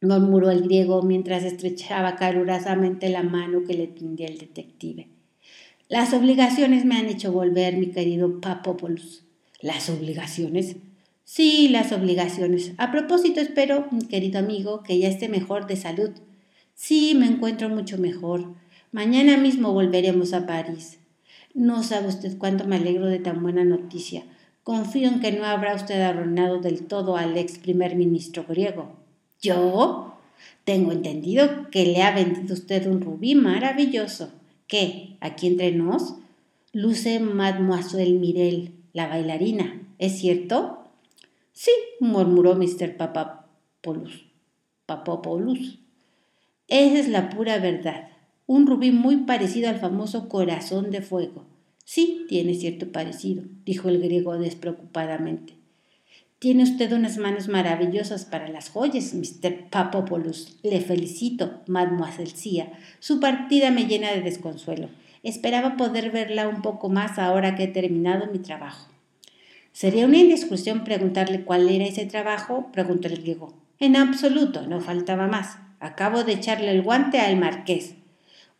murmuró 0.00 0.52
el 0.52 0.62
griego 0.62 1.02
mientras 1.02 1.42
estrechaba 1.42 2.14
calurosamente 2.14 3.08
la 3.08 3.24
mano 3.24 3.64
que 3.64 3.74
le 3.74 3.88
tendía 3.88 4.28
el 4.28 4.38
detective. 4.38 5.08
Las 5.88 6.14
obligaciones 6.14 6.84
me 6.84 6.96
han 6.96 7.06
hecho 7.06 7.32
volver, 7.32 7.76
mi 7.76 7.90
querido 7.90 8.40
Papopoulos. 8.40 9.24
¿Las 9.60 9.90
obligaciones? 9.90 10.76
Sí, 11.34 11.68
las 11.70 11.92
obligaciones. 11.92 12.72
A 12.76 12.90
propósito, 12.92 13.40
espero, 13.40 13.86
querido 14.10 14.38
amigo, 14.38 14.82
que 14.82 14.98
ya 14.98 15.08
esté 15.08 15.30
mejor 15.30 15.66
de 15.66 15.76
salud. 15.76 16.10
Sí, 16.74 17.14
me 17.16 17.24
encuentro 17.24 17.70
mucho 17.70 17.96
mejor. 17.96 18.54
Mañana 18.90 19.38
mismo 19.38 19.72
volveremos 19.72 20.34
a 20.34 20.44
París. 20.44 20.98
No 21.54 21.82
sabe 21.84 22.08
usted 22.08 22.36
cuánto 22.36 22.66
me 22.66 22.76
alegro 22.76 23.06
de 23.06 23.18
tan 23.18 23.42
buena 23.42 23.64
noticia. 23.64 24.24
Confío 24.62 25.08
en 25.08 25.20
que 25.20 25.32
no 25.32 25.46
habrá 25.46 25.74
usted 25.74 26.02
arruinado 26.02 26.60
del 26.60 26.82
todo 26.82 27.16
al 27.16 27.34
ex 27.38 27.56
primer 27.56 27.96
ministro 27.96 28.44
griego. 28.46 28.92
¿Yo? 29.40 30.18
Tengo 30.64 30.92
entendido 30.92 31.70
que 31.70 31.86
le 31.86 32.02
ha 32.02 32.14
vendido 32.14 32.52
usted 32.52 32.86
un 32.86 33.00
rubí 33.00 33.36
maravilloso. 33.36 34.28
¿Qué? 34.66 35.16
¿Aquí 35.20 35.46
entre 35.46 35.72
nos? 35.72 36.16
Luce 36.74 37.20
Mademoiselle 37.20 38.18
Mirel, 38.18 38.74
la 38.92 39.06
bailarina. 39.06 39.80
¿Es 39.98 40.18
cierto? 40.18 40.81
Sí, 41.52 41.70
murmuró 42.00 42.54
Mr. 42.54 42.96
Papapolus. 42.96 44.26
Papopoulos. 44.86 45.78
Esa 46.68 46.98
es 46.98 47.08
la 47.08 47.28
pura 47.28 47.58
verdad. 47.58 48.08
Un 48.46 48.66
rubí 48.66 48.90
muy 48.90 49.18
parecido 49.18 49.68
al 49.68 49.78
famoso 49.78 50.28
corazón 50.28 50.90
de 50.90 51.02
fuego. 51.02 51.44
Sí, 51.84 52.24
tiene 52.28 52.54
cierto 52.54 52.90
parecido, 52.90 53.44
dijo 53.64 53.88
el 53.88 54.00
griego 54.00 54.38
despreocupadamente. 54.38 55.54
Tiene 56.38 56.64
usted 56.64 56.92
unas 56.92 57.18
manos 57.18 57.48
maravillosas 57.48 58.24
para 58.24 58.48
las 58.48 58.70
joyas, 58.70 59.14
Mr. 59.14 59.68
Papopoulos. 59.70 60.58
Le 60.62 60.80
felicito, 60.80 61.60
Mademoiselle 61.66 62.34
Cia. 62.34 62.72
Su 62.98 63.20
partida 63.20 63.70
me 63.70 63.86
llena 63.86 64.10
de 64.10 64.22
desconsuelo. 64.22 64.88
Esperaba 65.22 65.76
poder 65.76 66.10
verla 66.10 66.48
un 66.48 66.62
poco 66.62 66.88
más 66.88 67.18
ahora 67.18 67.54
que 67.54 67.64
he 67.64 67.68
terminado 67.68 68.26
mi 68.32 68.40
trabajo. 68.40 68.91
Sería 69.72 70.06
una 70.06 70.18
indiscreción 70.18 70.84
preguntarle 70.84 71.44
cuál 71.44 71.68
era 71.68 71.84
ese 71.84 72.06
trabajo, 72.06 72.70
preguntó 72.72 73.08
el 73.08 73.22
griego. 73.22 73.54
En 73.78 73.96
absoluto, 73.96 74.66
no 74.66 74.80
faltaba 74.80 75.26
más. 75.26 75.58
Acabo 75.80 76.24
de 76.24 76.34
echarle 76.34 76.70
el 76.70 76.82
guante 76.82 77.18
al 77.18 77.36
marqués. 77.36 77.94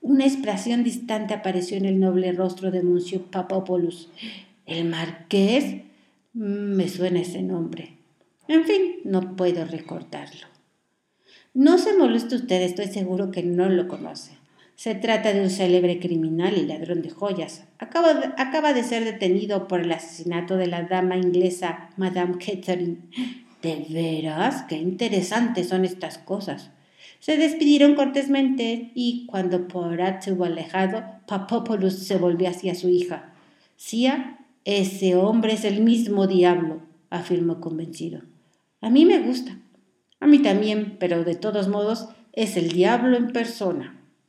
Una 0.01 0.25
expresión 0.25 0.83
distante 0.83 1.35
apareció 1.35 1.77
en 1.77 1.85
el 1.85 2.01
noble 2.01 2.33
rostro 2.33 2.71
de 2.73 2.83
Monsieur 2.83 3.23
Papopoulos. 3.23 4.09
¿El 4.67 4.87
marqués? 4.87 5.83
Mm, 6.33 6.75
me 6.75 6.89
suena 6.89 7.21
ese 7.21 7.43
nombre. 7.43 7.97
En 8.49 8.65
fin, 8.65 8.97
no 9.05 9.37
puedo 9.37 9.65
recordarlo. 9.65 10.47
No 11.55 11.79
se 11.79 11.97
moleste 11.97 12.35
usted, 12.35 12.63
estoy 12.63 12.87
seguro 12.87 13.31
que 13.31 13.43
no 13.43 13.69
lo 13.69 13.87
conoce. 13.87 14.33
Se 14.83 14.97
trata 14.97 15.33
de 15.33 15.41
un 15.41 15.49
célebre 15.49 16.01
criminal 16.01 16.59
y 16.59 16.67
ladrón 16.67 17.03
de 17.03 17.11
joyas. 17.11 17.69
Acaba 17.79 18.73
de, 18.73 18.83
ser 18.83 19.05
detenido 19.05 19.69
por 19.69 19.79
el 19.79 19.93
asesinato 19.93 20.57
de 20.57 20.67
la 20.67 20.83
dama 20.83 21.17
inglesa 21.17 21.91
Madame 21.97 22.35
Catherine. 22.45 22.97
¿De 23.63 23.87
veras? 23.89 24.65
Qué 24.69 24.75
interesantes 24.79 25.69
son 25.69 25.85
estas 25.85 26.19
cosas. 26.19 26.73
Se 27.21 27.37
despidieron 27.37 27.95
cortésmente 27.95 28.91
y, 28.97 29.27
cuando 29.27 29.69
Porat 29.69 30.21
se 30.21 30.33
hubo 30.33 30.47
alejado, 30.47 31.05
Papopoulos 31.29 32.01
se 32.01 32.17
volvió 32.17 32.49
hacia 32.49 32.75
su 32.75 32.89
hija. 32.89 33.33
Sia, 33.77 34.39
ese 34.65 35.15
hombre 35.15 35.53
es 35.53 35.65
el 35.65 35.81
mismo 35.81 36.27
diablo, 36.27 36.83
afirmó 37.09 37.61
convencido. 37.61 38.23
A 38.81 38.91
mí 38.91 39.05
me 39.05 39.21
gusta. 39.21 39.57
A 40.19 40.27
mí 40.27 40.41
también, 40.41 40.97
pero 40.99 41.23
de 41.23 41.37
todos 41.37 41.69
modos 41.69 42.09
es 42.33 42.57
el 42.57 42.71
diablo 42.71 43.17
en 43.17 43.29
persona. 43.29 44.02